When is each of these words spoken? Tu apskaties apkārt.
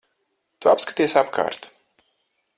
Tu 0.65 0.71
apskaties 0.71 1.15
apkārt. 1.23 1.71